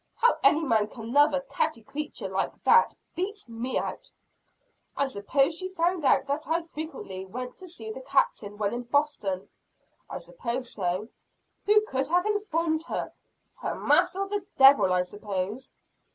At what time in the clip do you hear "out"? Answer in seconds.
3.77-4.09, 6.03-6.25